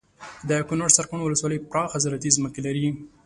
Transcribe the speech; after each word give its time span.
دکنړ 0.49 0.87
سرکاڼو 0.97 1.25
ولسوالي 1.27 1.57
پراخه 1.71 1.97
زراعتي 2.03 2.29
ځمکې 2.37 2.59
لري 2.67 2.87